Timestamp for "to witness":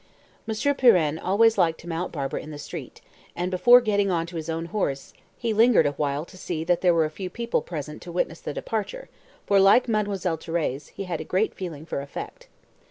8.01-8.41